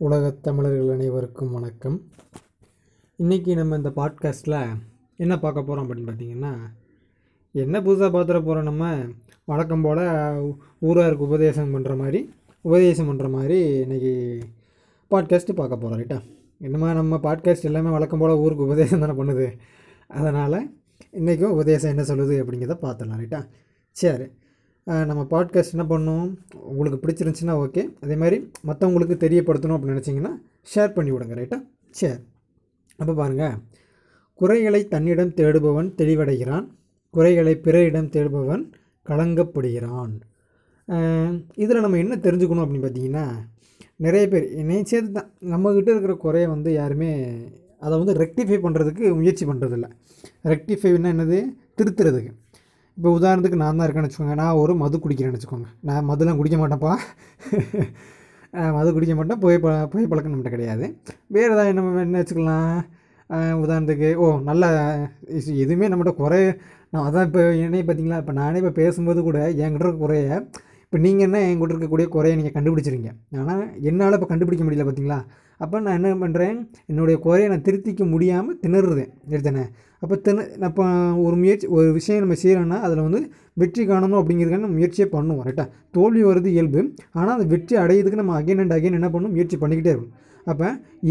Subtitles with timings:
[0.00, 2.02] உலகத் தமிழர்கள் அனைவருக்கும் வணக்கம்.
[3.18, 4.76] இன்றைக்கி நம்ம இந்த பாட்காஸ்ட்டில்
[5.16, 6.56] என்ன பார்க்க போகிறோம் அப்படின்னு பார்த்தீங்கன்னா
[7.52, 8.98] என்ன புதுசாக பார்த்துட போகிறோம் நம்ம?
[9.44, 9.96] வழக்கம் போல்
[10.80, 12.30] ஊராருக்கு உபதேசம் பண்ணுற மாதிரி
[12.62, 14.40] உபதேசம் பண்ணுற மாதிரி இன்றைக்கி
[15.10, 16.22] பாட்காஸ்ட்டு பார்க்க போகிறோம் ரைட்டா
[16.58, 19.58] என்னமா நம்ம பாட்காஸ்ட் எல்லாமே வழக்கம் போல் ஊருக்கு உபதேசம் தானே பண்ணுது?
[20.06, 20.76] அதனால்
[21.10, 23.48] இன்றைக்கும் உபதேசம் என்ன சொல்லுது அப்படிங்கிறத பார்த்துடலாம் ரைட்டா
[23.92, 24.24] சரி.
[25.08, 26.28] நம்ம பாட்காஸ்ட் என்ன பண்ணணும்
[26.70, 28.36] உங்களுக்கு பிடிச்சிருந்துச்சின்னா ஓகே அதே மாதிரி
[28.68, 30.32] மற்றவங்களுக்கு தெரியப்படுத்தணும் அப்படின்னு நினச்சிங்கன்னா
[30.72, 31.58] ஷேர் பண்ணி விடுங்க ரைட்டா
[32.00, 32.18] ஷேர்
[32.98, 33.54] அப்போ பாருங்கள்
[34.38, 36.66] குறைகளை தன்னிடம் தேடுபவன் தெளிவடைகிறான்.
[37.14, 38.64] குறைகளை பிறரிடம் தேடுபவன்
[39.06, 40.12] கலங்கப்படுகிறான்.
[41.54, 43.24] இதில் நம்ம என்ன தெரிஞ்சுக்கணும் அப்படின்னு பார்த்தீங்கன்னா
[43.96, 45.30] நிறைய பேர் என்னையும் சேர்த்து தான்.
[45.52, 47.10] நம்மக்கிட்ட இருக்கிற குறையை வந்து யாருமே
[47.78, 49.86] அதை வந்து ரெக்டிஃபை பண்ணுறதுக்கு முயற்சி பண்ணுறதில்ல
[50.44, 51.38] ரெக்டிஃபைன்னா என்னது?
[51.78, 52.32] திருத்துறதுக்கு.
[53.00, 54.34] இப்போ உதாரணத்துக்கு நான் தான் இருக்கேன்னு வச்சுக்கோங்க.
[54.40, 55.68] நான் ஒரு மது குடிக்கிறேன்னு வச்சுக்கோங்க.
[55.88, 56.94] நான் மதுலாம் குடிக்க மாட்டேன்ப்பா.
[58.76, 59.38] மது குடிக்க மாட்டேன்.
[59.42, 60.84] புகை ப புகை பழக்கம் நம்மகிட்ட கிடையாது.
[61.36, 62.74] வேறு ஏதாவது நம்ம என்ன வச்சுக்கலாம்?
[63.62, 64.64] உதாரணத்துக்கு ஓ நல்ல
[65.64, 66.42] எதுவுமே நம்மகிட்ட குறை
[66.92, 68.18] நான் அதான் இப்போ என்னையே பார்த்தீங்களா?
[68.22, 70.28] இப்போ நானே இப்போ பேசும்போது கூட என்கிட்ட இருக்க குறைய
[70.84, 73.12] இப்போ நீங்கள் என்ன என்கிட்ட இருக்கக்கூடிய குறைய நீங்கள் கண்டுபிடிச்சிருங்க.
[73.42, 75.20] ஆனால் என்னால் இப்போ கண்டுபிடிக்க முடியல பார்த்தீங்களா?
[75.64, 76.56] அப்போ நான் என்ன பண்ணுறேன்
[76.90, 79.10] என்னுடைய குறையை நான் திருத்திக்க முடியாமல் திணறுறேன்.
[79.32, 79.64] எடுத்தேனே
[80.02, 80.84] அப்போ திண அப்போ
[81.26, 83.20] ஒரு முயற்சி ஒரு விஷயம் நம்ம செய்கிறோன்னா அதில் வந்து
[83.62, 85.44] வெற்றி காணணும் அப்படிங்கிறதுக்கான நம்ம முயற்சியே பண்ணுவோம்.
[85.48, 85.64] ரைட்டா
[85.96, 86.80] தோல்வி வருது இயல்பு.
[87.18, 89.34] ஆனால் அந்த வெற்றி அடையிறதுக்கு நம்ம அகைன் அண்ட் அகைன் என்ன பண்ணணும்?
[89.36, 90.16] முயற்சி பண்ணிக்கிட்டே இருக்கும்
[90.46, 90.68] அப்போ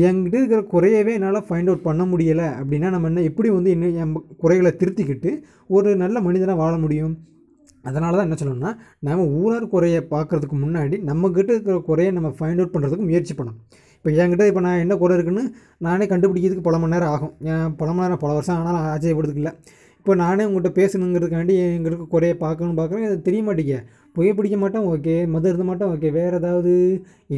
[0.07, 4.15] என்கிட்ட இருக்கிற குறையவே என்னால் ஃபைண்ட் அவுட் பண்ண முடியலை அப்படின்னா நம்ம என்ன எப்படி வந்து என்ன என்
[4.43, 5.31] குறைகளை திருத்திக்கிட்டு
[5.77, 7.13] ஒரு நல்ல மனிதனாக வாழ முடியும்?
[7.87, 8.71] அதனால தான் என்ன சொல்லணும்னா
[9.07, 13.59] நம்ம ஊரார் குறையை பார்க்குறதுக்கு முன்னாடி நம்மக்கிட்ட இருக்கிற குறையை நம்ம ஃபைண்ட் அவுட் பண்ணுறதுக்கு முயற்சி பண்ணணும்.
[13.97, 15.43] இப்போ என்கிட்ட இப்போ நான் என்ன குறை இருக்குன்னு
[15.85, 17.33] நானே கண்டுபிடிக்கிறதுக்கு பல மணி நேரம் ஆகும்.
[17.51, 19.53] ஏன் பல மணி நேரம் பல வருஷம் ஆனாலும் ஆச்சரியப்படுறதுக்கு
[19.99, 23.07] இப்போ நானே உங்கள்கிட்ட பேசணுங்கிறதுக்காண்டி எங்களுக்கு குறைய பார்க்கணும் பார்க்குறேன்.
[23.07, 23.77] அது தெரிய மாட்டேங்க
[24.15, 26.73] புகைப்பிடிக்க மாட்டேன் ஓகே மது இருந்த மாட்டேன் ஓகே வேறு ஏதாவது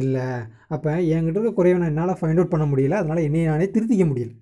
[0.00, 0.26] இல்லை.
[0.74, 3.00] அப்போ என்கிட்ட இருக்க குறையை நான் என்னால் ஃபைண்ட் அவுட் பண்ண முடியல.
[3.02, 4.32] அதனால் என்னையை நானே திருத்திக்க முடியல.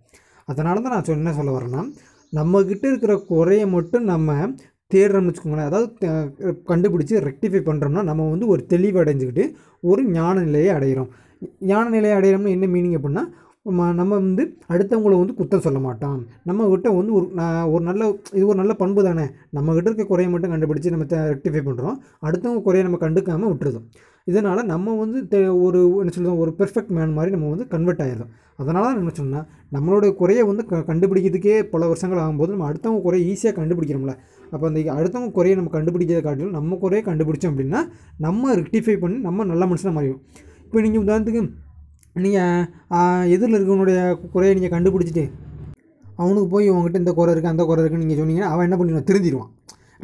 [0.48, 1.82] அதனால தான் நான் சொன்ன என்ன சொல்ல வரேன்னா
[2.32, 4.36] நம்மக்கிட்ட இருக்கிற குறையை மட்டும் நம்ம
[4.90, 5.68] தேடுறோம்னு வச்சுக்கோங்களேன்.
[5.68, 5.88] அதாவது
[6.70, 9.44] கண்டுபிடிச்சி ரெக்டிஃபை பண்ணுறோம்னா நம்ம வந்து ஒரு தெளிவடைஞ்சிக்கிட்டு
[9.84, 11.10] ஒரு ஞான நிலையை அடைகிறோம்
[11.68, 13.24] ஞான நிலையை அடையிறோம்னா என்ன மீனிங் அப்படின்னா
[13.96, 18.02] நம்ம வந்து அடுத்தவங்கள வந்து குத்தம் சொல்ல மாட்டோம் நம்ம கிட்ட வந்து ஒரு நான் ஒரு நல்ல
[18.32, 19.24] இது ஒரு நல்ல பண்பு தானே.
[19.56, 23.86] நம்மக்கிட்ட இருக்க குறையை மட்டும் கண்டுபிடிச்சி நம்ம ரெக்டிஃபை பண்ணுறோம் அடுத்தவங்க குறையை நம்ம கண்டுக்காமல் விட்டுருதோம்
[24.26, 28.30] இதனால் நம்ம வந்து தெ- ஒரு என்ன சொல்லுவோம் ஒரு பெர்ஃபெக்ட் மேன் மாதிரி நம்ம வந்து கன்வெர்ட் ஆகிடும்
[28.58, 33.24] அதனால தான் என்ன சொன்னால் நம்மளுடைய குறையை வந்து க கண்டுபிடிக்கிறதுக்கே பல வருஷங்கள் ஆகும்போது நம்ம அடுத்தவங்க குறையை
[33.30, 34.14] ஈஸியாக கண்டுபிடிக்கிறோம்ல.
[34.50, 37.80] அப்போ அந்த அடுத்தவங்க குறையை நம்ம கண்டுபிடிக்கிறத காட்டிலும் நம்ம குறையை கண்டுபிடிச்சோம் அப்படின்னா
[38.18, 40.22] நம்ம ரெக்டிஃபை பண்ணி நம்ம நல்ல மனுஷனாக மாறிடும்
[40.64, 41.42] இப்போ நீங்கள் உதாரணத்துக்கு
[42.16, 43.98] நீங்கள் எதிரில் இருக்கவனுடைய
[44.34, 45.24] குறையை நீங்கள் கண்டுபிடிச்சிட்டு
[46.18, 49.06] அவனுக்கு போய் உங்ககிட்ட இந்த குறை இருக்குது அந்த குறை இருக்குன்னு நீங்கள் சொன்னீங்கன்னா அவன் என்ன பண்ணிடுவான்?
[49.10, 49.50] திருந்திடுவான்.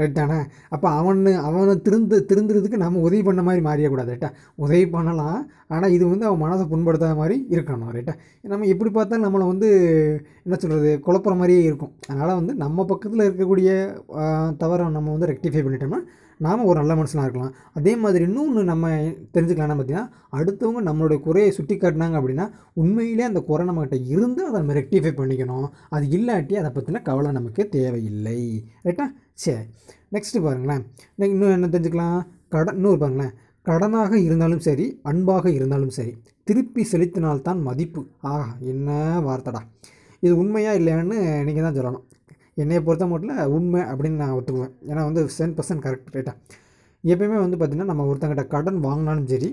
[0.01, 0.39] ரைட் தானே?
[0.75, 4.31] அப்போ அவனு அவனை திருந்து திருந்துறதுக்கு நம்ம உதவி பண்ண மாதிரி மாறியக்கூடாது ரைட்டா
[4.65, 5.41] உதவி பண்ணலாம்
[5.75, 8.15] ஆனால் இது வந்து அவன் மனசை புண்படுத்தாத மாதிரி இருக்கணும் ரைட்டா
[8.53, 9.71] நம்ம எப்படி பார்த்தாலும் நம்மளை வந்து
[10.45, 11.95] என்ன சொல்கிறது குழப்புற மாதிரியே இருக்கும்.
[12.11, 13.71] அதனால் வந்து நம்ம பக்கத்தில் இருக்கக்கூடிய
[14.63, 16.01] தவறை நம்ம வந்து ரெக்டிஃபை பண்ணிட்டோம்னா
[16.45, 17.53] நாம் ஒரு நல்ல மனுஷனாக இருக்கலாம்.
[17.79, 18.89] அதே மாதிரி இன்னொன்று நம்ம
[19.35, 22.47] தெரிஞ்சுக்கலாம்னா பார்த்தீங்கன்னா அடுத்தவங்க நம்மளுடைய குறையை சுட்டி காட்டினாங்க அப்படின்னா
[22.83, 25.69] உண்மையிலே அந்த குறை நம்மகிட்ட இருந்து அதை நம்ம ரெக்டிஃபை பண்ணிக்கணும்.
[25.95, 28.41] அது இல்லாட்டி அதை பற்றின கவலை நமக்கு தேவையில்லை
[28.89, 29.07] ரைட்டா
[29.43, 29.65] சரி
[30.13, 30.83] நெக்ஸ்ட்டு பாருங்களேன்.
[31.17, 32.21] இன்னும் என்ன தெரிஞ்சுக்கலாம்?
[32.55, 33.35] கடன் இன்னொரு பாருங்களேன்.
[33.69, 36.13] கடனாக இருந்தாலும் சரி அன்பாக இருந்தாலும் சரி
[36.49, 38.03] திருப்பி செலுத்தினால்தான் மதிப்பு.
[38.33, 38.91] ஆஹா என்ன
[39.27, 39.61] வார்த்தைடா.
[40.21, 42.05] இது உண்மையாக இல்லையான்னு நீங்கள் தான் சொல்லணும்.
[42.61, 44.73] என்னையை பொறுத்த மட்டும் உண்மை அப்படின்னு நான் ஒத்துக்குவேன்.
[44.91, 46.37] ஏன்னா வந்து சென் பர்சன்ட் கரெக்ட் ரைட்டாக
[47.13, 49.51] எப்பயுமே வந்து பார்த்திங்கன்னா நம்ம ஒருத்தங்கிட்ட கடன் வாங்கினாலும் சரி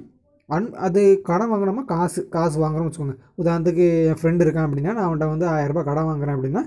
[0.50, 1.84] அன் அது கடன் வாங்கினோமா?
[1.92, 3.18] காசு காசு வாங்குறோம்னு வச்சுக்கோங்க.
[3.42, 6.64] உதாரணத்துக்கு என் ஃப்ரெண்டு இருக்கான் அப்படின்னா நான் அவன்கிட்ட வந்து ஆயிரரூபா கடன் வாங்குறேன் அப்படின்னா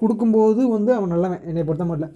[0.00, 2.14] கொடுக்கும்போது வந்து அவன் நல்லவன் என்னை பொறுத்த மட்டும்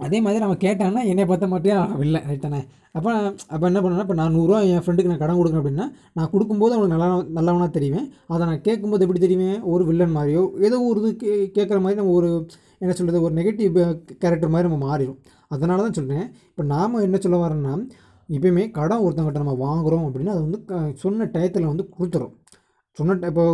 [0.00, 2.60] அதே மாதிரி அவன் கேட்டான்னா என்னை பார்த்த மாட்டேன் அவன் இல்லை ரைட்டானே
[2.94, 3.10] அப்போ
[3.48, 6.94] அப்போ என்ன பண்ணுவேன்னா இப்போ நான் நூறுரூவா என் ஃப்ரெண்டுக்கு நான் கடன் கொடுக்குறேன் அப்படின்னா நான் கொடுக்கும்போது அவனுக்கு
[6.94, 11.28] நல்லா நல்லவனாக தெரியுவேன் அதை நான் கேட்கும்போது எப்படி தெரியுவேன் ஒரு வில்லன் மாதிரியோ ஏதோ ஒரு இது கே
[11.56, 12.30] கேட்குற மாதிரி நம்ம ஒரு
[12.80, 13.76] என்ன சொல்கிறது ஒரு நெகட்டிவ்
[14.22, 15.18] கேரக்டர் மாதிரி நம்ம மாறிடும்
[15.50, 17.74] அதனால தான் சொல்கிறேன் இப்போ நாம் என்ன சொல்ல வரோன்னா
[18.28, 22.34] எப்பயுமே கடன் ஒருத்தவங்கிட்ட நம்ம வாங்குகிறோம் அப்படின்னா அது வந்து க- சொன்ன டயத்தில் வந்து கொடுத்துரும்
[22.98, 23.44] சொன்ன இப்போ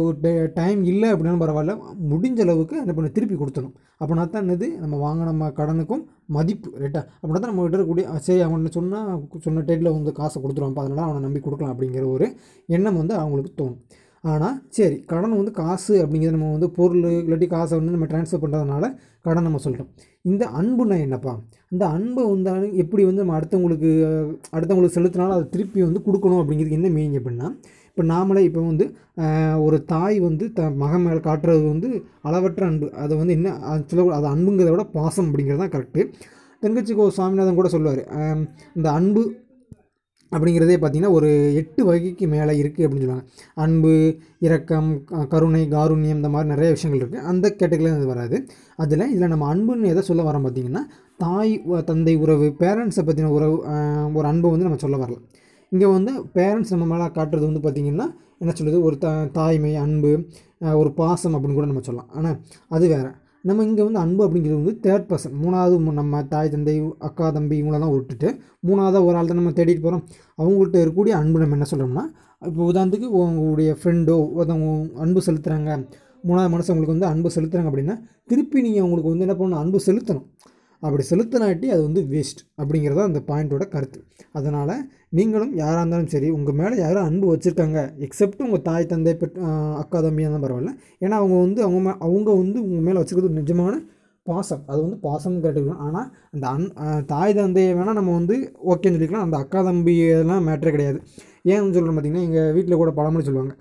[0.59, 1.73] டைம் இல்லை அப்படின்னாலும் பரவாயில்ல.
[2.13, 6.05] முடிஞ்ச அளவுக்கு என்ன பண்ண திருப்பி கொடுத்துரும் அப்படின்னா தான் என்னது நம்ம வாங்கின நம்ம கடனுக்கும்
[6.37, 9.11] மதிப்பு ரைட்டா அப்படின்னா தான் நம்ம கிட்ட இருக்கக்கூடிய சரி அவன் சொன்னால்
[9.47, 12.29] சொன்ன டேட்டில் வந்து காசை கொடுத்துருவான் அதனால் அவனை நம்பி கொடுக்கலாம் அப்படிங்கிற ஒரு
[12.69, 13.79] எண்ணம் வந்து அவங்களுக்கு தோணும்.
[14.25, 18.85] ஆனால் சரி கடன் வந்து காசு அப்படிங்கிறது நம்ம வந்து பொருள் இல்லாட்டி காசை வந்து நம்ம ட்ரான்ஸ்ஃபர் பண்ணுறதுனால
[19.27, 19.91] கடன் நம்ம சொல்லிட்டோம்
[20.25, 21.33] இந்த அன்புனா என்னப்பா?
[21.73, 22.51] இந்த அன்பை வந்து
[22.83, 23.91] எப்படி வந்து நம்ம அடுத்தவங்களுக்கு
[24.57, 27.49] அடுத்தவங்களுக்கு செலுத்தினாலும் அதை திருப்பி வந்து கொடுக்கணும் அப்படிங்கிறதுக்கு என்ன மீனிங் அப்படின்னா
[27.97, 28.85] இப்போ நாமளே இப்போ வந்து
[29.63, 31.89] ஒரு தாய் வந்து த மகன் மேலே காட்டுறது வந்து
[32.23, 32.87] அளவற்ற அன்பு.
[32.95, 33.85] அதை வந்து என்ன அது
[34.17, 36.03] அது அன்புங்கிறத விட பாசம் அப்படிங்கிறது தான் கரெக்டு
[36.63, 38.03] தென்கட்சி கோ சுவாமிநாதன் கூட சொல்லுவார்
[38.77, 39.23] இந்த அன்பு
[40.33, 43.27] அப்படிங்கிறதே பார்த்திங்கன்னா ஒரு எட்டு வகைக்கு மேலே இருக்குது அப்படின்னு சொல்லுவாங்க.
[43.65, 43.93] அன்பு
[44.39, 48.37] இரக்கம் க- கருணை காருண்யம் இந்த மாதிரி நிறைய விஷயங்கள் இருக்குது அந்த கேட்டகரியில் அது வராது.
[48.77, 50.83] அதில் இதில் நம்ம அன்புன்னு எதை சொல்ல வரோம் பார்த்திங்கன்னா
[51.19, 51.55] தாய்
[51.85, 53.57] தந்தை உறவு பேரண்ட்ஸை பற்றின உறவு
[54.19, 55.25] ஒரு அன்பை வந்து நம்ம சொல்ல வரலாம்.
[55.73, 58.07] இங்கே வந்து பேரண்ட்ஸ் நம்ம மேலே காட்டுறது வந்து பார்த்திங்கன்னா
[58.43, 59.09] என்ன சொல்கிறது ஒரு த
[59.39, 60.13] தாய்மை அன்பு
[60.81, 62.11] ஒரு பாசம் அப்படின்னு கூட நம்ம சொல்லலாம்.
[62.19, 62.37] ஆனால்
[62.77, 63.11] அது வேறு.
[63.49, 66.75] நம்ம இங்கே வந்து அன்பு அப்படிங்கிறது வந்து தேர்ட் பர்சன் மூணாவது நம்ம தாய் தந்தை
[67.09, 68.29] அக்கா தம்பி இவங்களெல்லாம் விட்டுட்டு
[68.69, 70.05] மூணாவதாக ஒரு ஆள் தான் நம்ம தேடிட்டு போகிறோம்
[70.43, 72.05] அவங்கள்ட்ட இருக்கக்கூடிய அன்பு நம்ம என்ன சொல்கிறோம்னா
[72.43, 74.71] இப்போ உதாரணத்துக்கு உங்களுடைய ஃப்ரெண்டோ ஒருத்தவங்க
[75.05, 75.71] அன்பு செலுத்துகிறாங்க
[76.29, 77.97] மூணாவது மனசு அவங்களுக்கு வந்து அன்பு செலுத்துகிறாங்க அப்படின்னா
[78.31, 79.63] திருப்பி நீங்கள் அவங்களுக்கு வந்து என்ன பண்ணணும்?
[79.63, 80.27] அன்பு செலுத்தணும்.
[80.87, 84.01] அப்படி செலுத்தினாட்டி அது வந்து வேஸ்ட் அப்படிங்கிறது அந்த பாயிண்ட்டோட கருத்து.
[84.39, 84.75] அதனால்
[85.19, 89.39] நீங்களும் யாராக இருந்தாலும் சரி உங்கள் மேலே யாரும் அன்பு வச்சுருக்காங்க எக்ஸப்ட் உங்கள் தாய் தந்தை பெட்
[89.83, 90.73] அக்கா தம்பியாக இருந்தால் பரவாயில்ல.
[91.05, 93.75] ஏன்னா அவங்க வந்து அவங்க மே அவங்க வந்து உங்கள் மேலே வச்சுருக்கிறது நிஜமான
[94.27, 94.63] பாசம்.
[94.71, 95.81] அது வந்து பாசம்னு கேட்டுக்கலாம்.
[95.87, 98.37] ஆனால் அந்த அன் தாய் தந்தையை வேணால் நம்ம வந்து
[98.73, 99.27] ஓகேன்னு சொல்லிக்கலாம்.
[99.29, 101.01] அந்த அக்கா தம்பி இதெல்லாம் மேட்ரே கிடையாது.
[101.53, 103.55] ஏன்னு சொல்கிறோம் பார்த்திங்கன்னா எங்கள் வீட்டில் கூட பழமொழி சொல்லுவாங்க.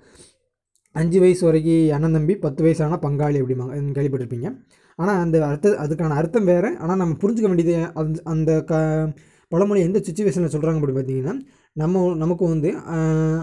[1.00, 3.76] அஞ்சு வயசு வரைக்கும் அண்ணன் தம்பி பத்து வயசான பங்காளி அப்படிம்பாங்க.
[3.96, 4.50] கேள்விப்பட்டிருப்பீங்க.
[4.98, 6.70] ஆனால் அந்த அர்த்த அதுக்கான அர்த்தம் வேறு.
[6.82, 8.74] ஆனால் நம்ம புரிஞ்சுக்க வேண்டியது அந்த அந்த க
[9.52, 11.34] பழமொழி எந்த சுச்சுவேஷனில் சொல்கிறாங்க அப்படி பார்த்தீங்கன்னா
[11.76, 12.68] நம்ம நமக்கு வந்து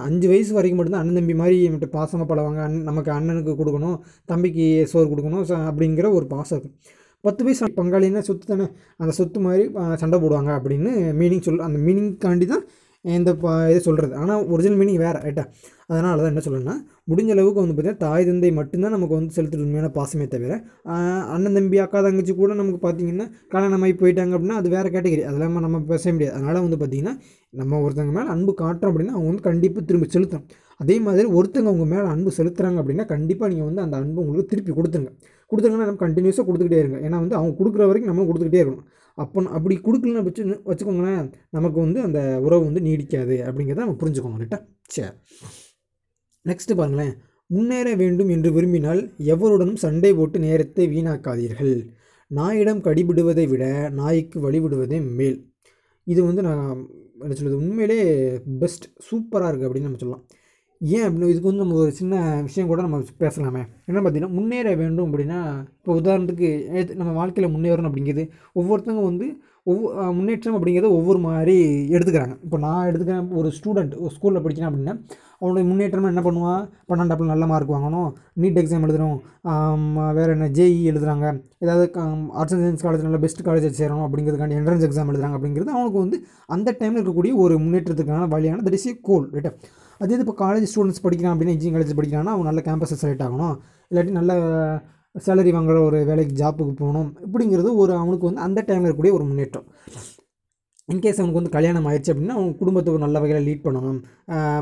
[0.08, 3.98] அஞ்சு வயசு வரைக்கும் மட்டும்தான் அண்ணன் தம்பி மாதிரி மட்டும் பாசமாக பழவாங்க அண்ணன் நமக்கு அண்ணனுக்கு கொடுக்கணும்
[4.32, 6.76] தம்பிக்கு சோறு கொடுக்கணும் அப்படிங்கிற ஒரு பாசம் இருக்கும்.
[7.24, 8.66] பத்து வயசு பங்காளின்னா சொத்து தானே?
[9.02, 9.64] அந்த சொத்து மாதிரி
[10.04, 12.64] சண்டை போடுவாங்க அப்படின்னு மீனிங் சொல் அந்த மீனிங்காண்டி தான்
[13.06, 13.30] இந்த
[13.72, 15.44] இது சொல்கிறது ஆனால் ஒரிஜினல் மீனிங் வேறு ரைட்டா
[15.92, 16.76] அதனால் தான் என்ன சொல்லணும்னா
[17.12, 20.54] முடிஞ்ச அளவுக்கு வந்து பார்த்தீங்கன்னா தாய் தந்தை மட்டும்தான் நமக்கு வந்து செலுத்துறது உண்மையான பாசமே தவிர
[21.36, 25.58] அண்ணன் தம்பி அக்கா தங்கச்சி கூட நமக்கு பார்த்தீங்கன்னா கல்யாணம் ஆகி போயிட்டாங்க அப்படின்னா அது வேறு கேட்டகரி அதெல்லாம்
[25.68, 26.36] நம்ம பேச முடியாது.
[26.38, 27.16] அதனால் வந்து பார்த்திங்கன்னா
[27.62, 30.48] நம்ம ஒருத்தங்க மேலே அன்பு காட்டுறோம் அப்படின்னா அவங்க வந்து கண்டிப்பாக திரும்பி செலுத்தணும்.
[30.80, 34.74] அதே மாதிரி ஒருத்தங்க உங்கள் மேலே அன்பு செலுத்துறாங்க அப்படின்னா கண்டிப்பாக நீங்கள் வந்து அந்த அன்பு உங்களுக்கு திருப்பி
[34.78, 35.12] கொடுத்துருங்க.
[35.52, 36.98] கொடுத்துருங்கன்னா நம்ம கண்டினியூஸாக கொடுத்துக்கிட்டே இருங்க.
[37.08, 38.88] ஏன்னா வந்து அவங்க கொடுக்குற வரைக்கும் நம்ம கொடுத்துக்கிட்டே இருக்கணும்.
[39.18, 44.38] அப்போ அப்படி கொடுக்கலன்னு வச்சு வச்சுக்கோங்களேன் நமக்கு வந்து அந்த உறவு வந்து நீடிக்காது அப்படிங்கிறத நம்ம புரிஞ்சுக்கோங்க.
[44.42, 45.12] கரெக்டாக சரி.
[46.46, 47.14] நெக்ஸ்ட்டு பாருங்களேன்.
[47.50, 49.02] முன்னேற வேண்டும் என்று விரும்பினால்
[49.34, 51.76] எவருடனும் சண்டை போட்டு நேரத்தை வீணாக்காதீர்கள்.
[52.32, 55.40] நாயிடம் கடிபிடுவதை விட நாய்க்கு வழிவிடுவதே மேல்.
[56.08, 56.62] இது வந்து நான்
[57.24, 57.98] என்ன சொல்கிறது உண்மையிலே
[58.62, 60.24] பெஸ்ட் சூப்பராக இருக்குது அப்படின்னு நம்ம சொல்லலாம்.
[60.82, 62.16] ஏன் அப்படின்னு இதுக்கு வந்து நம்ம ஒரு சின்ன
[62.48, 63.62] விஷயம் கூட நம்ம பேசலாமே.
[63.90, 65.40] என்ன பார்த்தீங்கன்னா முன்னேற வேண்டும் அப்படின்னா
[65.80, 66.50] இப்போ உதாரணத்துக்கு
[67.02, 68.24] நம்ம வாழ்க்கையில் முன்னேறணும் அப்படிங்கிறது
[68.60, 69.28] ஒவ்வொருத்தவங்க வந்து
[69.72, 71.56] ஒவ்வொரு முன்னேற்றம் அப்படிங்கிறத ஒவ்வொரு மாதிரி
[71.96, 72.36] எடுத்துக்கிறாங்க.
[72.46, 74.94] இப்போ நான் எடுத்துக்கிறேன் ஒரு ஸ்டூடெண்ட் ஒரு ஸ்கூலில் படிக்கிறேன் அப்படின்னா
[75.42, 76.64] அவனுடைய முன்னேற்றமாக என்ன பண்ணுவான்?
[76.90, 78.10] பன்னெண்டாப்பில் நல்ல மார்க் வாங்கணும்
[78.42, 79.20] நீட் எக்ஸாம் எழுதணும்
[80.18, 81.28] வேறு என்ன ஜேஇ எழுதுறாங்க
[81.66, 81.86] ஏதாவது
[82.40, 86.20] ஆர்ட்ஸ் அண்ட் சயின்ஸ் காலேஜ் நல்ல பெஸ்ட் காலேஜ் சேரணும் அப்படிங்கிறதுக்காண்டி என்ட்ரன்ஸ் எக்ஸாம் எழுதுறாங்க அப்படிங்கிறது அவனுக்கு வந்து
[86.58, 89.54] அந்த டைமில் இருக்கக்கூடிய ஒரு முன்னேற்றத்துக்கான வழியான தட் இஸ் ஏ கோல் ரைட்டா
[90.02, 93.56] அதே இது இப்போ காலேஜ் ஸ்டூடெண்ட்ஸ் படிக்கிறான் அப்படின்னா இன்ஜினியரிங் காலேஜ் படிக்கிறான்னா அவன் நல்ல கேம்பஸில் செலக்ட் ஆகணும்.
[93.92, 94.34] இல்லாட்டி நல்ல
[95.26, 97.10] சேலரி வாங்குற ஒரு வேலைக்கு ஜாப்புக்கு போகணும்.
[97.26, 99.66] இப்படிங்கிறது ஒரு அவனுக்கு வந்து அந்த டைமில் இருக்கக்கூடிய ஒரு முன்னேற்றம்.
[100.92, 104.00] இன்கேஸ் அவனுக்கு வந்து கல்யாணம் ஆயிடுச்சு அப்படின்னா அவன் குடும்பத்தை ஒரு நல்ல வகையில் லீட் பண்ணணும்.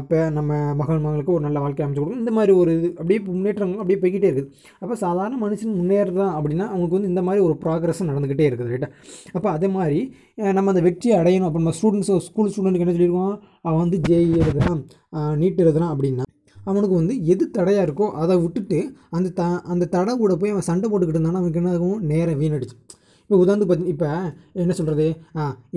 [0.02, 2.24] இப்போ நம்ம மகள் மகளுக்கு ஒரு நல்ல வாழ்க்கை அமைச்சு கொடுக்கணும்.
[2.24, 4.50] இந்த மாதிரி ஒரு இது அப்படியே முன்னேற்றம் அப்படியே போய்கிட்டே இருக்குது.
[4.82, 8.90] அப்போ சாதாரண மனுஷன் முன்னேறுதான் அப்படின்னா அவனுக்கு வந்து இந்த மாதிரி ஒரு ப்ராக்ரஸ் நடந்துக்கிட்டே இருக்குது ரைட்டா
[9.38, 10.00] அப்போ அதே மாதிரி
[10.58, 13.36] நம்ம அந்த வெற்றியை அடையணும் அப்போ நம்ம ஸ்டூடெண்ட்ஸ் ஸ்கூல் ஸ்டூடெண்ட்டுக்கு என்ன சொல்லியிருக்கோம்?
[13.68, 14.82] அவன் வந்து ஜேஇ எழுதுறான்.
[15.44, 16.26] நீட் எழுதுறான் அப்படின்னா
[16.70, 18.80] அவனுக்கு வந்து எது தடையாக இருக்கோ அதை விட்டுட்டு
[19.18, 19.44] அந்த த
[19.74, 22.00] அந்த தடை கூட போய் அவன் சண்டை போட்டுக்கிட்டு இருந்தானா அவனுக்கு என்ன ஆகும்?
[22.12, 22.76] நேரம் வீணடிச்சு.
[23.30, 24.08] இப்போ உதாரணத்துக்கு பார்த்தி இப்போ
[24.62, 25.06] என்ன சொல்கிறது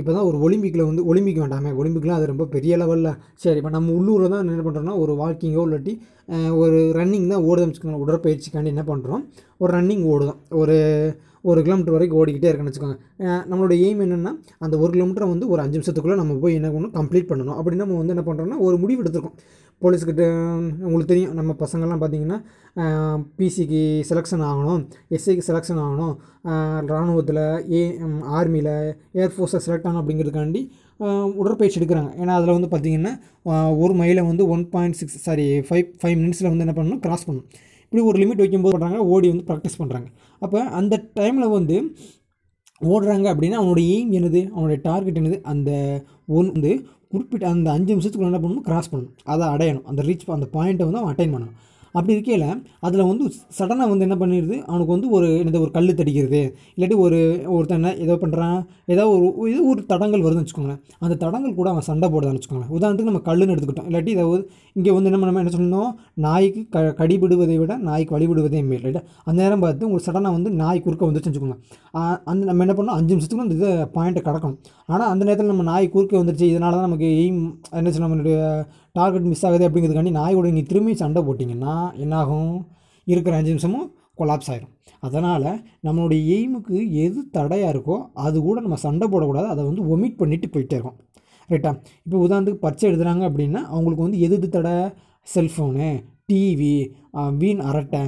[0.01, 3.11] இப்போ தான் ஒரு ஒலிம்பிக்கில் வந்து ஒலிம்பிக் வேண்டாமே ஒலிம்பிக்லாம் அது ரொம்ப பெரிய லெவலில்.
[3.43, 5.93] சரி இப்போ நம்ம உள்ளூரில் தான் என்ன பண்ணுறோம்னா ஒரு வாக்கிங்கோ இல்லாட்டி
[6.63, 9.25] ஒரு ரன்னிங் தான் ஓடுதுன்னு வச்சுக்கோங்க உடற்பயிற்சிக்காண்டி என்ன பண்ணுறோம்
[9.63, 10.79] ஒரு ரன்னிங் ஓடுதோம் ஒரு
[11.51, 12.99] ஒரு கிலோமீட்டர் வரைக்கும் ஓடிக்கிட்டே இருக்குன்னு வச்சுக்கோங்க.
[13.51, 14.33] நம்மளோட எய்ம் என்னென்னா
[14.65, 17.57] அந்த ஒரு கிலோமீட்டரை வந்து ஒரு அஞ்சு நிமிஷத்துக்குள்ளே நம்ம போய் என்ன பண்ணணும் கம்ப்ளீட் பண்ணணும்.
[17.61, 19.37] அப்படின்னு நம்ம வந்து என்ன பண்ணுறோம்னா ஒரு முடிவு எடுத்துருக்கோம்.
[19.83, 20.25] போலீஸ்கிட்ட
[20.87, 22.39] உங்களுக்கு தெரியும் நம்ம பசங்கள்லாம் பார்த்தீங்கன்னா
[23.39, 24.83] பிசிக்கு செலெக்ஷன் ஆகணும்
[25.17, 26.15] எஸ்சிக்கு செலெக்ஷன் ஆகணும்
[26.91, 27.43] இராணுவத்தில்
[27.79, 27.83] ஏ
[28.39, 28.73] ஆர்மியில்
[29.23, 30.63] ஏர்ஃபோர்ஸில் செலக்ட் ஆகணும் அப்படிங்கிறதுக்காண்டி
[31.43, 32.11] உடற்பயிற்சி எடுக்கிறாங்க.
[32.21, 33.13] ஏன்னா அதில் வந்து பார்த்திங்கன்னா
[33.83, 37.03] ஒரு மைலை வந்து one point six sorry five five மினிட்ஸில் வந்து என்ன பண்ணணும்?
[37.07, 37.49] கிராஸ் பண்ணணும்.
[37.85, 40.09] இப்படி ஒரு லிமிட் வைக்கும்போது பண்ணுறாங்க ஓடி வந்து ப்ராக்டிஸ் பண்ணுறாங்க
[40.43, 41.77] அப்போ அந்த டைமில் வந்து
[42.81, 44.41] ஓடுறாங்க அப்படின்னா அவனோட எய்ம் என்னது?
[44.55, 45.37] அவனுடைய டார்கெட் என்னது?
[45.53, 45.71] அந்த
[46.39, 46.73] ஒன் வந்து
[47.13, 48.67] குறிப்பிட்ட அந்த அஞ்சு நிமிஷத்துக்குள்ள என்ன பண்ணணும்?
[48.69, 49.13] கிராஸ் பண்ணணும்.
[49.35, 49.85] அதை அடையணும்.
[49.91, 51.59] அந்த ரீச் அந்த பாயிண்ட்டை வந்து அவன் அட்டைன் பண்ணணும்.
[51.99, 52.45] அப்படி இருக்கையில்
[52.87, 53.25] அதில் வந்து
[53.59, 54.57] சடனாக வந்து என்ன பண்ணிடுது?
[54.71, 56.41] அவனுக்கு வந்து ஒரு என்னது ஒரு கல் தடிக்கிறது.
[56.77, 57.19] இல்லாட்டி ஒரு
[57.57, 58.57] ஒருத்தன் ஏதோ பண்ணுறான்
[58.95, 60.81] ஏதோ ஒரு இது ஒரு தடங்கள் வருதுன்னு வச்சுக்கோங்களேன்.
[60.99, 62.73] அந்த தடங்கள் கூட அவன் சண்டை போடுதான்னு வச்சுக்கோங்களேன்.
[62.77, 63.91] உதாரணத்துக்கு நம்ம கல்லுன்னு எடுத்துக்கிட்டோம்.
[63.91, 64.41] இல்லாட்டி ஏதாவது
[64.79, 65.91] இங்கே வந்து நம்ம நம்ம என்ன சொல்லணும்?
[66.25, 70.83] நாய்க்கு க கடிபிடுவதை விட நாய்க்கு வழிபடுவதே மேல் ரைட்டா அந்த நேரம் பார்த்து உங்களுக்கு சடனாக வந்து நாய்
[70.85, 71.59] குறுக்க வந்துருச்சுன்னு வச்சுக்கோங்க
[72.33, 72.99] அந்த நம்ம என்ன பண்ணணும்?
[72.99, 74.59] அஞ்சு நிமிஷத்துக்கு அந்த இதை பாயிண்ட்டை கடக்கணும்.
[74.93, 77.43] ஆனால் அந்த நேரத்தில் நம்ம நாய் குறுக்க வந்துருச்சு இதனால தான் நமக்கு எய்ம்
[77.81, 78.39] என்ன சொல்ல நம்மளுடைய
[79.01, 81.75] டார்கெட் மிஸ் ஆகுது அப்படிங்கிறதுக்காண்டி நாயோட நீங்கள் திரும்பி சண்டை போட்டிங்கன்னா
[82.05, 82.55] என்னாகும்?
[83.07, 83.87] இருக்கிற அஞ்சு நிமிஷமும்
[84.21, 84.73] கொலாப்ஸ் ஆயிரும்.
[85.07, 85.47] அதனால்
[85.87, 89.49] நம்மளுடைய எய்முக்கு எது தடையாக இருக்கோ அது கூட நம்ம சண்டை போடக்கூடாது.
[89.55, 90.99] அதை வந்து ஒமிட் பண்ணிட்டு போயிட்டே இருக்கோம்.
[91.51, 91.71] ரைட்டா
[92.05, 94.77] இப்போ உதாரணத்துக்கு பச்சை எழுதுறாங்க அப்படின்னா அவங்களுக்கு வந்து எது எது தடை?
[95.35, 95.89] செல்ஃபோனு
[96.31, 96.77] டிவி
[97.41, 98.03] வீண் அரட்டை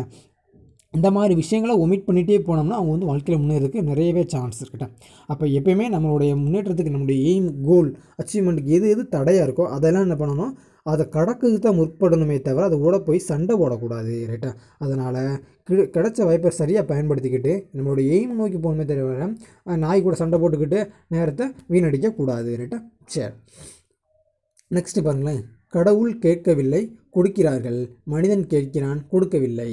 [0.95, 4.87] இந்த மாதிரி விஷயங்களை ஒமிட் பண்ணிகிட்டே போனோம்னா அவங்க வந்து வாழ்க்கையில் முன்னேறதுக்கு நிறையவே சான்ஸ் இருக்குட்ட.
[5.33, 7.89] அப்போ எப்பயுமே நம்மளுடைய முன்னேற்றத்துக்கு நம்மளுடைய எய்ம் கோல்
[8.21, 10.53] அச்சீவ்மெண்ட்டுக்கு எது எது தடையாக இருக்கோ அதெல்லாம் என்ன பண்ணணும்?
[10.87, 15.21] அதை கடக்குது தான் முற்படணுமே தவிர அதை கூட போய் சண்டை போடக்கூடாது ரைட்டா அதனால்
[15.69, 19.29] கி கிடைச்ச வாய்ப்பை சரியாக பயன்படுத்திக்கிட்டு நம்மளுடைய எய்ம் நோக்கி போகணுமே தவிர
[19.85, 20.81] நாய் கூட சண்டை போட்டுக்கிட்டு
[21.15, 22.81] நேரத்தை வீணடிக்கக்கூடாது ரைட்டா
[23.15, 23.35] சரி.
[24.71, 25.43] நெக்ஸ்ட்டு பாருங்களேன்.
[25.69, 27.81] கடவுள் கேட்கவில்லை கொடுக்கிறார்கள்.
[28.05, 29.71] மனிதன் கேட்கிறான் கொடுக்கவில்லை.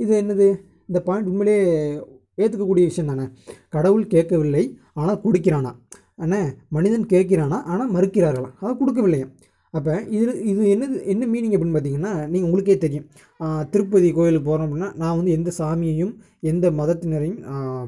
[0.00, 0.46] இது என்னது?
[0.88, 1.56] இந்த பாயிண்ட் உண்மையிலே
[2.42, 3.24] ஏற்றுக்கக்கூடிய விஷயம் தானே.
[3.68, 5.72] கடவுள் கேட்கவில்லை ஆனால் கொடுக்கிறானா?
[6.24, 7.58] அண்ணே மனிதன் கேட்கிறானா?
[7.72, 9.28] ஆனால் மறுக்கிறார்களாம் அதை கொடுக்கவில்லையா.
[9.76, 13.06] அப்போ இது இது என்னது என்ன மீனிங் அப்படின்னு பார்த்தீங்கன்னா நீங்கள் உங்களுக்கே தெரியும்.
[13.70, 16.12] திருப்பதி கோயிலுக்கு போகிறோம் அப்படின்னா நான் வந்து எந்த சாமியையும்
[16.42, 17.40] எந்த மதத்தினரையும்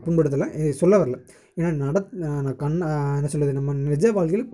[0.05, 0.49] புண்படுத்தலை.
[0.61, 1.19] இதை சொல்ல வரல.
[1.59, 2.75] ஏன்னா நட நான் கண்
[3.19, 4.45] என்ன சொல்கிறது நம்ம நிஜ வாழ்க்கையில்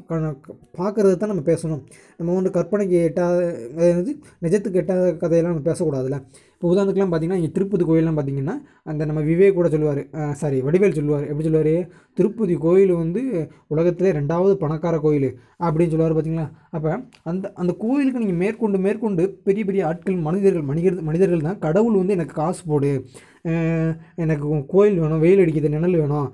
[0.78, 1.82] பார்க்குறது தான் நம்ம பேசணும்.
[2.18, 3.34] நம்ம வந்து கற்பனைக்கு எட்டாத
[3.74, 4.12] அதாவது
[4.44, 6.18] நிஜத்துக்கு எட்டாத கதையெல்லாம் நம்ம பேசக்கூடாதுல்ல.
[6.54, 8.54] இப்போ உதாரணத்துக்குலாம் பார்த்தீங்கன்னா இங்கே திருப்பதி கோயிலெலாம் பார்த்தீங்கன்னா
[8.90, 10.02] அந்த நம்ம விவேக் கூட சொல்லுவார்.
[10.42, 11.26] சாரி வடிவேல் சொல்லுவார்.
[11.30, 11.74] எப்படி சொல்லுவார்?
[12.18, 13.22] திருப்பதி கோயில் வந்து
[13.74, 15.28] உலகத்திலே ரெண்டாவது பணக்கார கோயில்
[15.66, 16.48] அப்படின்னு சொல்லுவார் பார்த்தீங்களா?
[16.76, 16.90] அப்போ
[17.32, 22.18] அந்த அந்த கோயிலுக்கு நீங்கள் மேற்கொண்டு மேற்கொண்டு பெரிய பெரிய ஆட்கள் மனிதர்கள் மனிதர் மனிதர்கள் தான் கடவுள் வந்து
[22.18, 22.92] எனக்கு காசு போடு.
[24.22, 26.28] எனக்கு கோயில் வேணும் வெயில் அடிக்கிறது நிழல் வேணும்.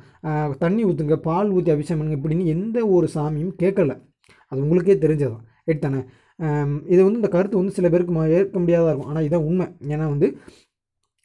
[0.64, 3.94] தண்ணி ஊற்றுங்க பால் ஊற்றி அபிஷேகம் பண்ணுங்க இப்படின்னு எந்த ஒரு சாமியும் கேட்கல.
[4.52, 6.00] அது உங்களுக்கே தெரிஞ்சதான் எடுத்தானே
[6.92, 9.10] இது வந்து இந்த கருத்து வந்து சில பேருக்கு ஏற்க முடியாததாக இருக்கும்.
[9.12, 9.66] ஆனால் இதான் உண்மை.
[9.94, 10.28] ஏன்னா வந்து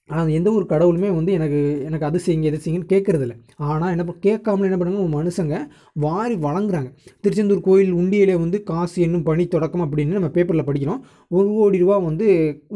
[0.10, 3.34] அது எந்த ஒரு கடவுளுமே வந்து எனக்கு எனக்கு அது செய்யுங்க எது செய்யுங்கன்னு கேட்குறதில்ல.
[3.70, 5.56] ஆனால் என்ன பண்ண கேட்காமல என்ன பண்ணுறாங்க மனுஷங்க
[6.04, 6.90] வாரி வழங்குறாங்க.
[7.24, 11.00] திருச்செந்தூர் கோயில் உண்டியலே வந்து காசு என்னும் பணி தொடக்கம் அப்படின்னு நம்ம பேப்பரில் படிக்கிறோம்.
[11.38, 12.28] ஒரு கோடி ரூபா வந்து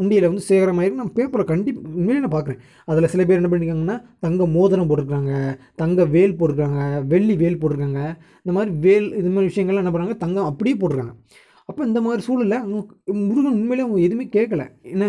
[0.02, 2.60] உண்டியலை வந்து சேகரமாயிருக்கு நம்ம பேப்பரில் கண்டிப்பாக உண்மையிலே நான் பார்க்குறேன்.
[2.88, 3.96] அதில் சில பேர் என்ன பண்ணியிருக்காங்கன்னா
[4.26, 5.34] தங்க மோதிரம் போட்டிருக்காங்க
[5.82, 6.80] தங்க வேல் போட்டிருக்காங்க
[7.14, 8.02] வெள்ளி வேல் போட்டிருக்காங்க.
[8.42, 11.16] இந்த மாதிரி வேல் இது மாதிரி விஷயங்கள்லாம் என்ன பண்ணுறாங்க தங்கம் அப்படியே போட்டிருக்காங்க.
[11.68, 12.60] அப்போ இந்த மாதிரி சூழலில்
[13.28, 14.62] முருகன் உண்மையிலே அவங்க எதுவுமே கேட்கல.
[14.94, 15.06] என்ன?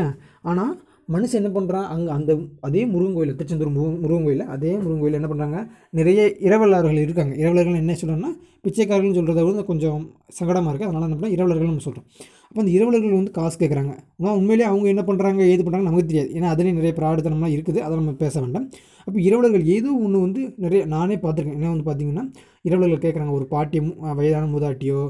[0.50, 0.74] ஆனால்
[1.13, 2.32] மனுஷன் என்ன பண்ணுறான் அங்கே அந்த
[2.68, 5.60] அதே முருகன் கோயில் திருச்செந்தூர் முருகன் முருகன் கோயிலில் அதே முருகன் கோயில் என்ன பண்ணுறாங்க
[6.00, 7.34] நிறைய இரவலர்கள் இருக்காங்க.
[7.41, 8.32] இரவலர்கள் என்ன சொல்கிறோன்னா
[8.65, 10.01] பிச்சைக்காரர்கள்னு சொல்கிறத விட கொஞ்சம்
[10.39, 12.08] சங்கடமாக இருக்குது அதனால் என்ன பண்ணால் இரவலர்கள் நம்ம சொல்கிறோம்
[12.50, 16.30] அப்போ அந்த இரவலர்கள் வந்து காசு கேட்குறாங்க ஆனால் உண்மையிலேயே அவங்க என்ன பண்ணுறாங்க ஏது பண்ணுறாங்க நமக்கு தெரியாது.
[16.38, 17.80] ஏன்னா அதுலேயும் நிறைய பிராடுத்தனம்லாம் இருக்குது.
[17.86, 18.65] அதை நம்ம பேச வேண்டாம்.
[19.05, 21.58] அப்போ இரவலர்கள் ஏதோ ஒன்று வந்து நிறைய நானே பார்த்துருக்கேன்.
[21.60, 22.24] என்ன வந்து பார்த்தீங்கன்னா
[22.67, 23.34] இரவலர்கள் கேட்குறாங்க.
[23.39, 25.01] ஒரு பாட்டியும் வயதான மூதாட்டியோ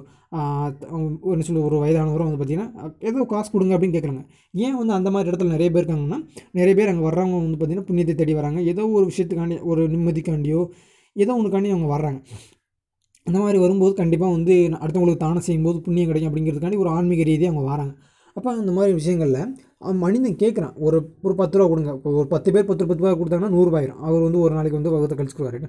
[1.31, 4.21] என்ன சொல்ல ஒரு வயதானவரும் வந்து பார்த்திங்கன்னா ஏதோ காசு கொடுங்க அப்படின்னு கேட்குறாங்க.
[4.65, 6.19] ஏன் வந்து அந்த மாதிரி இடத்துல நிறைய பேர் இருக்காங்கன்னா
[6.59, 8.59] நிறைய பேர் அங்கே வர்றவங்க வந்து பார்த்திங்கன்னா புண்ணியத்தை தேடி வராங்க.
[8.71, 10.61] ஏதோ ஒரு விஷயத்துக்காண்டி ஒரு நிம்மதிக்காண்டியோ
[11.15, 12.19] ஏதோ ஒன்றுக்காண்டி அவங்க வர்றாங்க.
[13.27, 17.65] அந்த மாதிரி வரும்போது கண்டிப்பாக வந்து அடுத்தவங்களுக்கு தானம் செய்யும்போது புண்ணியம் கிடைக்கும் அப்படிங்கிறதுக்காண்டி ஒரு ஆன்மீக ரீதியாக அவங்க
[17.73, 17.93] வராங்க.
[18.37, 19.41] அப்போ அந்த மாதிரி விஷயங்களில்
[19.83, 21.91] அவன் மனிதன் கேட்குறான் ஒரு ஒரு பத்து ரூபா கொடுங்க.
[22.19, 23.99] ஒரு பத்து பேர் பத்து பத்து ரூபா கொடுத்தாங்கன்னா நூறுபாயிரும்.
[24.07, 25.59] அவர் வந்து ஒரு நாளைக்கு வந்து வகுத்தை கழிச்சுக்குவாரு.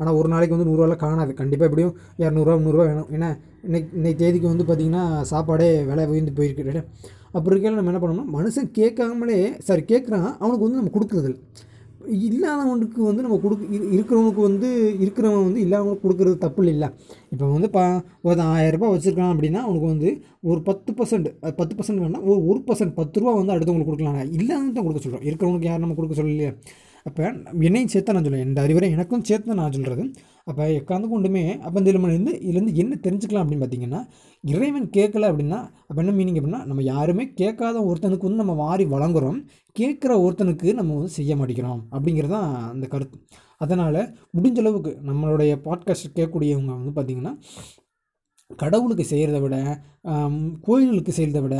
[0.00, 1.32] ஆனால் ஒரு நாளைக்கு வந்து நூறுரூவாலாம் காணாது.
[1.40, 1.94] கண்டிப்பாக எப்படியும்
[2.24, 3.08] இரநூறுவா முந்நூறுரூவா வேணும்.
[3.16, 3.30] ஏன்னா
[3.68, 6.84] இன்னைக்கு இன்னைக்கு தேதிக்கு வந்து பார்த்திங்கன்னா சாப்பாடே விலை உயர்ந்து போயிருக்கு
[7.36, 11.38] அப்படி இருக்கையில் நம்ம என்ன பண்ணோம்னா மனுஷன் கேட்காமலே சரி கேட்குறான் அவனுக்கு வந்து நம்ம கொடுக்குறதில்ல.
[12.12, 14.68] இல்லாதவனுக்கு வந்து நம்ம கொடுக்க இரு- இருக்கிறவனுக்கு வந்து
[15.00, 16.88] இருக்கிறவன் வந்து இல்லாதவனுக்கு கொடுக்குறது தப்பு இல்லை.
[17.30, 22.24] இப்போ வந்து பா ஒரு ஆயிரரூபா வச்சுருக்கான் அப்படின்னா அவனுக்கு வந்து ஒரு பத்து பர்சன்ட் பத்து பர்சன்ட் வேணால்
[22.24, 24.32] ஒரு ஒரு பர்சன்ட் பத்து ரூபா வந்து அடுத்தவங்களுக்கு கொடுக்கலாங்க.
[24.32, 26.52] இல்லாதவங்க தான் கொடுக்க சொல்கிறோம் இருக்கிறவனுக்கு யாரும் நம்ம கொடுக்க சொல்லலையே.
[27.04, 27.22] அப்போ
[27.60, 30.12] என்னையும் சேர்த்து நான் சொல்லுவேன் இந்த அறிவுரை எனக்கும் சேர்த்து நான் சொல்கிறது
[30.48, 34.00] அப்போ எக்காந்து கொண்டுமே அப்போ இந்த இருந்து இதுலேருந்து என்ன தெரிஞ்சுக்கலாம் அப்படின்னு பார்த்தீங்கன்னா
[34.44, 39.38] இறைவன் கேட்கல அப்படின்னா அப்போ என்ன மீனிங் அப்படின்னா நம்ம யாருமே கேட்காத ஒருத்தனுக்கு வந்து நம்ம வாரி வழங்குறோம்.
[39.76, 43.18] கேட்குற ஒருத்தனுக்கு நம்ம வந்து செய்ய மாட்டேங்கிறோம் அப்படிங்கிறது தான் அந்த கருத்து.
[43.64, 44.00] அதனால்
[44.36, 47.34] முடிஞ்ச அளவுக்கு நம்மளுடைய பாட்காஸ்ட் கேட்கக்கூடியவங்க வந்து பார்த்திங்கன்னா
[48.60, 49.56] கடவுளுக்கு செய்கிறத விட
[50.66, 51.56] கோயில்களுக்கு செய்கிறத விட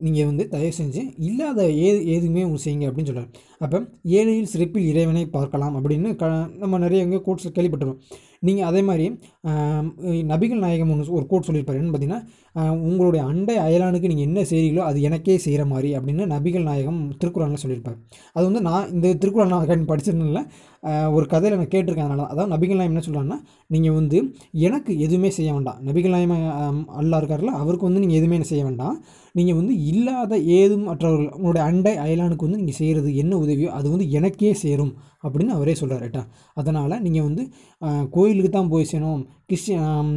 [0.00, 3.78] நீங்கள் வந்து தயவு செஞ்சு இல்லாத ஏ எதுவுமே ஒன்று செய்யுங்க அப்படின்னு சொல்கிறார் அப்போ
[4.18, 6.26] ஏழையில் சிறப்பில் இறைவனை பார்க்கலாம் அப்படின்னு க
[6.62, 8.02] நம்ம நிறைய எங்கே கோட்ஸ் கேள்விப்பட்டிருக்கோம்.
[8.46, 9.06] நீங்கள் அதே மாதிரி
[10.32, 11.78] நபிகள் நாயகம் ஒன்று ஒரு கோட் சொல்லியிருப்பார்.
[11.78, 12.22] என்னன்னு பார்த்தீங்கன்னா
[12.86, 17.98] உங்களுடைய அண்டை அயலானுக்கு நீங்கள் என்ன செய்கிறீங்களோ அது எனக்கே செய்கிற மாதிரி அப்படின்னு நபிகள் நாயகம் திருக்குறளில் சொல்லியிருப்பார்.
[18.36, 20.48] அது வந்து நான் இந்த திருக்குறள் நான் படிச்சிருந்தேன்
[21.16, 22.26] ஒரு கதையில் நான் கேட்டிருக்கேன் அதனால.
[22.32, 23.38] அதாவது நபிகள் நாயம் என்ன சொல்கிறாங்கன்னா
[23.74, 24.18] நீங்கள் வந்து
[24.68, 25.80] எனக்கு எதுவுமே செய்ய வேண்டாம்.
[25.88, 28.96] நபிகள் நாயம் அல்லா அல்லாஹ் இருக்கார்ல அவருக்கு வந்து நீங்கள் எதுவுமே செய்ய வேண்டாம்.
[29.38, 34.06] நீங்கள் வந்து இல்லாத ஏதும் மற்றவர்கள் உங்களுடைய அண்டை அயலானுக்கு வந்து நீங்கள் செய்கிறது என்ன உதவியோ அது வந்து
[34.18, 34.92] எனக்கே சேரும்.
[35.24, 36.22] அப்படின்னு அவரே சொல்கிறார் ரைட்டா
[36.54, 37.42] அதனால் நீங்கள் வந்து
[38.10, 40.10] கோயிலுக்கு தான் போய் செய்யணும் கிறிஸ்டின்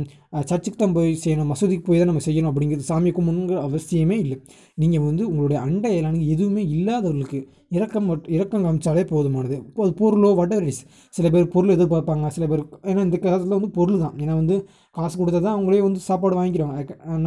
[0.50, 4.38] சர்ச்சுக்கு தான் போய் செய்யணும் மசூதிக்கு போய் தான் நம்ம செய்யணும் அப்படிங்கிறது சாமி கும்பிடணுங்கிற அவசியமே இல்லை.
[4.78, 7.40] நீங்கள் வந்து உங்களுடைய அண்டை அயலானுக்கு எதுவுமே இல்லாதவர்களுக்கு
[7.72, 8.30] இறக்கம் மட்-
[8.66, 9.56] காமிச்சாலே போதுமானது.
[9.68, 10.82] இப்போ அது பொருளோ வடவரிஸ்
[11.14, 14.16] சில பேர் பொருள் எதிர்பார்ப்பாங்க சில பேர் ஏன்னா இந்த காலத்தில் வந்து பொருள் தான்.
[14.18, 14.58] ஏன்னா வந்து
[14.96, 16.78] காசு கொடுத்தா தான் அவங்களே வந்து சாப்பாடு வாங்கிக்கிறாங்க.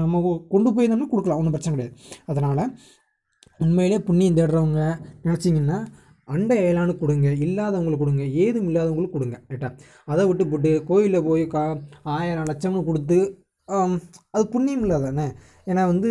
[0.01, 0.23] நம்ம
[0.55, 1.95] கொண்டு போய் தானே கொடுக்கலாம் ஒன்றும் பிரச்சனை கிடையாது.
[2.27, 2.65] அதனால்
[3.61, 4.81] உண்மையிலே புண்ணியம் தேடுறவங்க
[5.27, 5.79] நினச்சிங்கன்னா
[6.29, 9.71] அண்டை அயலானுக்கு கொடுங்க இல்லாதவங்களுக்கு கொடுங்க ஏதும் இல்லாதவங்களுக்கு கொடுங்க ரைட்டா
[10.05, 11.65] அதை விட்டு போட்டு கோயிலில் போய் கா
[12.17, 13.19] ஆயிரம் லட்சம்னு கொடுத்து
[14.35, 15.27] அது புண்ணியம் இல்லை தானே
[15.67, 16.09] ஏன்னா வந்து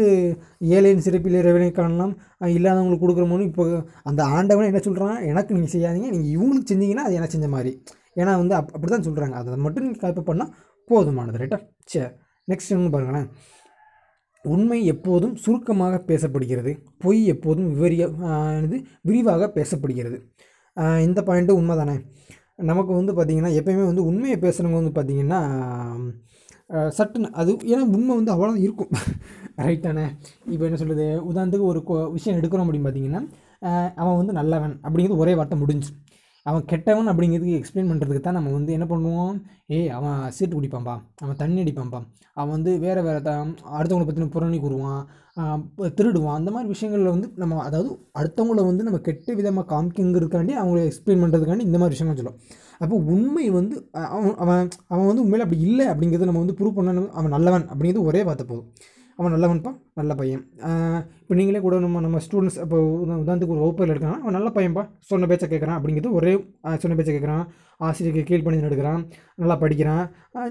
[0.76, 2.14] ஏழையின் சிறப்பில் இறைவனை காணலாம்
[2.56, 3.66] இல்லாதவங்களுக்கு கொடுக்குற இப்போ
[4.04, 7.72] அந்த ஆண்டவனை என்ன சொல்கிறான் எனக்கு நீங்கள் செய்யாதீங்க நீங்கள் இவங்களுக்கு செஞ்சீங்கன்னா அது எனக்கு செஞ்ச மாதிரி.
[8.22, 10.52] ஏன்னா வந்து அப் அப்படி தான் சொல்கிறாங்க அதை மட்டும் நீங்கள் கலப்பு பண்ணால்
[10.90, 12.10] போதுமானது ரைட்டா சரி
[12.48, 13.28] நெக்ஸ்ட் ஒன்று பாருங்களேன்.
[14.46, 16.72] உண்மை எப்போதும் சுருக்கமாக பேசப்படுகிறது
[17.04, 18.04] பொய் எப்போதும் விவரிய
[18.66, 18.78] இது
[19.10, 20.18] விரிவாக பேசப்படுகிறது.
[21.08, 21.96] இந்த பாயிண்ட்டு உண்மை தானே
[22.72, 25.40] நமக்கு வந்து பார்த்திங்கன்னா எப்போயுமே வந்து உண்மையை பேசுகிறவங்க வந்து பார்த்திங்கன்னா
[26.98, 28.92] சட்டுன்னு அது ஏன்னா உண்மை வந்து அவ்வளோ இருக்கும்.
[29.68, 30.06] ரைட்டானே
[30.54, 31.82] இப்போ என்ன சொல்கிறது உதாரணத்துக்கு ஒரு
[32.16, 33.22] விஷயம் எடுக்கிறோம் அப்படின்னு பார்த்தீங்கன்னா
[34.02, 35.92] அவன் வந்து நல்லவன் அப்படிங்கிறது ஒரே வார்த்தை முடிஞ்சு
[36.50, 39.36] அவன் கெட்டவன் அப்படிங்கிறதுக்கு எக்ஸ்பிளைன் பண்ணுறதுக்கு தான் நம்ம வந்து என்ன பண்ணுவோம்?
[39.76, 42.00] ஏய் அவன் சீட்டு குடிப்பான்பா அவன் தண்ணி அடிப்பான்பா
[42.40, 43.32] அவன் வந்து வேறு வேறு த
[43.78, 45.02] அடுத்தவங்களை பற்றின புறணி கூறுவான்.
[46.00, 46.38] திருடுவான்.
[46.40, 51.68] அந்த மாதிரி விஷயங்களில் வந்து நம்ம அதாவது அடுத்தவங்கள வந்து நம்ம கெட்ட விதமாக காமிக்குங்கிறதுக்காண்டி அவங்கள எக்ஸ்பிளைன் பண்ணுறதுக்காண்டி
[51.70, 52.40] இந்த மாதிரி விஷயங்கள் சொல்லும்.
[52.84, 53.76] அப்போ உண்மை வந்து
[54.18, 57.10] அவன் அவன் அவன் வந்து உண்மையில் அப்படி இல்லை அப்படிங்கிறத நம்ம வந்து ப்ரூவ் பண்ணணும்.
[57.20, 58.68] அவன் நல்லவன் அப்படிங்கிறது ஒரே பார்த்த போதும்.
[59.18, 60.44] அவன் நல்லவன்ப்பா நல்ல பையன்.
[61.22, 64.18] இப்போ நீங்களே கூட நம்ம நம்ம ஸ்டூடெண்ட்ஸ் இப்போ உதாரணத்துக்கு ஒரு வகுப்பில் இருக்கான்.
[64.24, 66.34] அவன் நல்ல பையன்பா சொன்ன பேச்சை கேட்குறான் அப்படிங்கிறது ஒரே
[66.84, 67.44] சொன்ன பேச்சை கேட்குறான்
[67.88, 69.02] ஆசிரியருக்கு கீழ் பண்ணி எடுக்கிறான்
[69.44, 70.04] நல்லா படிக்கிறான்.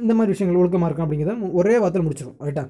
[0.05, 2.65] இந்த மாதிரி விஷயங்கள் ஒழுக்கமாக இருக்கான் அப்படிங்கிறத ஒரே வார்த்தையில் முடிச்சிடும் ரைட்டா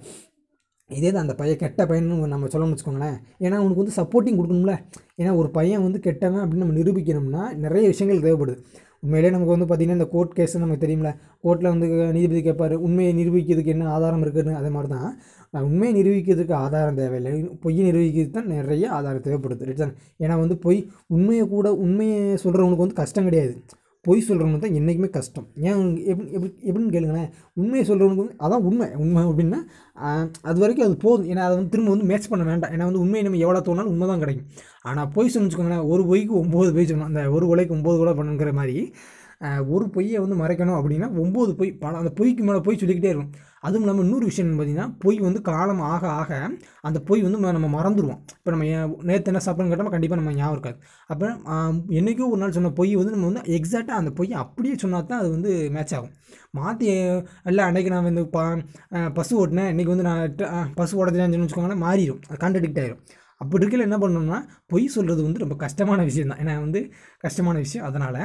[0.91, 3.19] இதே தான் அந்த பையன் கெட்ட பையன்னு நம்ம சொல்லணும்னு வச்சுக்கோங்களேன்.
[3.45, 4.75] ஏன்னா அவனுக்கு வந்து சப்போர்ட்டிங் கொடுக்கணும்ல.
[5.21, 8.57] ஏன்னா ஒரு பையன் வந்து கெட்டவன் அப்படின்னு நம்ம நிரூபிக்கணும்னா நிறைய விஷயங்கள் தேவைப்படுது.
[9.05, 11.11] உண்மையிலே நமக்கு வந்து பார்த்திங்கன்னா இந்த கோர்ட் கேஸ் நமக்கு தெரியும்ல.
[11.45, 11.87] கோர்ட்டில் வந்து
[12.17, 15.09] நீதிபதி கேட்பார் உண்மையை நிரூபிக்கிறதுக்கு என்ன ஆதாரம் இருக்குதுன்னு அதே மாதிரி தான்.
[15.69, 17.33] உண்மையை நிரூபிக்கிறதுக்கு ஆதாரம் தேவையில்லை.
[17.65, 19.67] பொய்யை நிரூபிக்கிறதுக்கு தான் நிறைய ஆதாரம் தேவைப்படுது.
[19.71, 19.83] ரைட்
[20.25, 20.81] ஏன்னா வந்து பொய்
[21.17, 23.55] உண்மையை கூட உண்மையை சொல்கிறவனுக்கு வந்து கஷ்டம் கிடையாது.
[24.07, 25.47] பொய் சொல்கிறவங்க தான் என்றைக்குமே கஷ்டம்.
[25.69, 25.81] ஏன்
[26.13, 27.29] எப்படி எப்படி எப்படின்னு கேளுங்களேன்.
[27.61, 28.87] உண்மையை சொல்கிறவனுக்கு வந்து அதான் உண்மை.
[29.05, 29.61] உண்மை அப்படின்னா
[30.51, 31.29] அது வரைக்கும் அது போதும்.
[31.33, 32.73] ஏன்னா அதை வந்து திரும்ப வந்து மேட்ச் பண்ண வேண்டாம்.
[32.77, 34.49] ஏன்னா வந்து உண்மையை நம்ம எவ்வளோ தோணாலும் உண்மை தான் கிடைக்கும்.
[34.91, 38.53] ஆனால் பொய் சொன்னு வச்சுக்கோங்களேன் ஒரு பொய்க்கு ஒம்பது பொய் சொன்னோம் அந்த ஒரு கொலைக்கு ஒம்பது கூட பண்ணுங்கிற
[38.61, 38.77] மாதிரி
[39.75, 43.33] ஒரு பொய்யை வந்து மறைக்கணும் அப்படின்னா ஒம்பது பொய் பல அந்த பொய்க்கு மேலே பொய் சொல்லிக்கிட்டே இருக்கும்.
[43.67, 46.31] அதுவும் இல்லாமல் இன்னொரு விஷயம் பார்த்தீங்கன்னா பொய் வந்து காலம் ஆக ஆக
[46.89, 48.65] அந்த பொய் வந்து நம்ம மறந்துடுவோம் இப்போ நம்ம
[49.09, 50.79] நேற்று என்ன சாப்பிட்றோம்னு கேட்டால் கண்டிப்பாக நம்ம ஞாபகம் இருக்காது.
[51.13, 51.27] அப்போ
[51.99, 55.31] என்றைக்கோ ஒரு நாள் சொன்ன பொய் வந்து நம்ம வந்து எக்ஸாக்டாக அந்த பொய் அப்படியே சொன்னால் தான் அது
[55.37, 56.13] வந்து மேட்ச் ஆகும்.
[56.59, 56.87] மாற்றி
[57.51, 58.39] இல்லை அன்றைக்கி நான் வந்து ப
[59.19, 59.71] பசு ஓட்டினேன்.
[59.75, 63.03] இன்றைக்கி வந்து நான் பசு ஓடதுன்னு வச்சுக்கோங்களேன் மாறிடும் அது கான்ட்ரடிக்ட் ஆகிடும்
[63.41, 64.39] அப்படி இருக்கையில் என்ன பண்ணணும்னா
[64.73, 66.81] பொய் சொல்கிறது வந்து ரொம்ப கஷ்டமான விஷயம் தான் ஏன்னா வந்து
[67.25, 67.87] கஷ்டமான விஷயம்.
[67.89, 68.21] அதனால்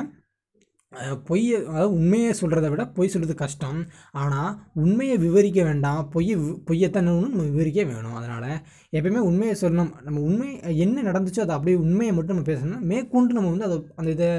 [1.30, 3.80] பொய்யை அதாவது உண்மையை சொல்கிறத விட பொய் சொல்கிறது கஷ்டம்.
[4.22, 4.52] ஆனால்
[4.84, 6.02] உண்மையை விவரிக்க வேண்டாம்.
[6.14, 6.36] பொய்யை
[6.70, 8.16] பொய்யத்தான் நம்ம விவரிக்க வேணும்.
[8.20, 8.62] அதனால்
[8.98, 9.92] எப்பயுமே உண்மையை சொல்லணும்.
[10.06, 10.50] நம்ம உண்மை
[10.86, 14.30] என்ன நடந்துச்சோ அதை அப்படியே உண்மையை மட்டும் நம்ம பேசணும் மேற்கொண்டு நம்ம வந்து அதை அந்த இதை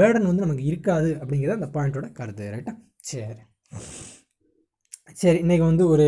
[0.00, 2.50] பேர்டன் வந்து நமக்கு இருக்காது அப்படிங்கிறது அந்த பாயிண்ட்டோட கருத்து.
[2.54, 2.74] ரைட்டா
[3.12, 3.42] சரி.
[5.20, 6.06] சரி இன்றைக்கி வந்து ஒரு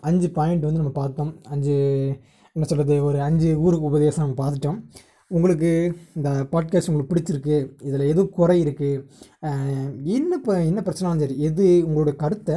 [0.00, 1.32] அஞ்சு பாயிண்ட் வந்து நம்ம பார்த்தோம்.
[1.54, 1.74] அஞ்சு
[2.56, 4.78] என்ன சொல்கிறது ஒரு அஞ்சு ஊருக்கு உபதேசம் நம்ம பார்த்துட்டோம்.
[5.36, 5.70] உங்களுக்கு
[6.16, 9.00] இந்த பாட்காஸ்ட் உங்களுக்கு பிடிச்சிருக்கு இதில் எதுவும் குறை இருக்குது
[10.12, 12.56] என்ன இப்போ என்ன பிரச்சனாலும் சரி எது உங்களோட கருத்தை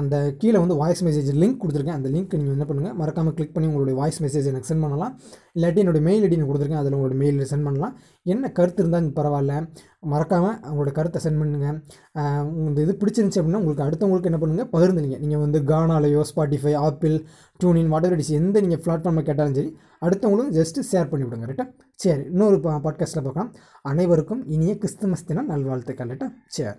[0.00, 1.98] அந்த கீழே வந்து வாய்ஸ் மெசேஜ் லிங்க் கொடுத்துருக்கேன்.
[1.98, 5.14] அந்த லிங்க் நீங்கள் என்ன பண்ணுங்கள் மறக்காமல் கிளிக் பண்ணி உங்களுடைய வாய்ஸ் மெசேஜ் எனக்கு சென்ட் பண்ணலாம்.
[5.56, 7.94] இல்லாட்டி என்னுடைய மெயில் ஐடி நீங்கள் கொடுத்துருக்கேன் அதில் உங்களுடைய மெயில் சென்ட் பண்ணலாம்.
[8.34, 9.54] என்ன கருத்து இருந்தால் பரவாயில்ல
[10.12, 11.78] மறக்காமல் உங்களோட கருத்தை சென்ட் பண்ணுங்கள்
[12.68, 15.18] இந்த இது பிடிச்சிருந்துச்சி அப்படின்னா உங்களுக்கு அடுத்தவங்களுக்கு என்ன பண்ணுங்கள் பகிர்ந்துங்க.
[15.24, 17.16] நீங்கள் வந்து கானாலேயோ ஸ்பாட்டிஃபை ஆப்பிள்
[17.60, 19.72] டியூனின் வாட்டர் இடிஸ் எந்த நீங்கள் பிளாட்ஃபார்மில் கேட்டாலும் சரி
[20.06, 21.66] அடுத்தவங்களும் ஜஸ்ட்டு ஷேர் பண்ணி விடுங்க ரைட்டா
[22.04, 23.52] சரி இன்னொரு பாட்காஸ்ட்டில் பார்க்கலாம்.
[23.92, 26.72] அனைவருக்கும் இனிய கிறிஸ்துமஸ் தினம் நல்வாழ்த்துக்கள் ரைட்டா சரி.